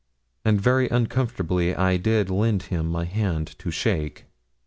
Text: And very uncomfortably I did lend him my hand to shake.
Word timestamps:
And 0.43 0.59
very 0.59 0.89
uncomfortably 0.89 1.75
I 1.75 1.97
did 1.97 2.31
lend 2.31 2.63
him 2.73 2.87
my 2.87 3.05
hand 3.05 3.53
to 3.59 3.69
shake. 3.69 4.25